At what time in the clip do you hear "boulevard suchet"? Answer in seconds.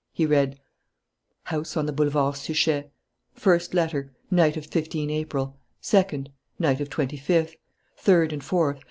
1.93-2.89